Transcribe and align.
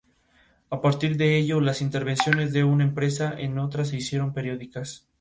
A 0.71 0.81
partir 0.81 1.15
de 1.15 1.37
ello, 1.37 1.61
las 1.61 1.79
intervenciones 1.79 2.51
de 2.53 2.63
una 2.63 2.83
empresa 2.83 3.35
en 3.37 3.59
otra 3.59 3.85
se 3.85 3.97
hicieron 3.97 4.33
periódicas. 4.33 5.07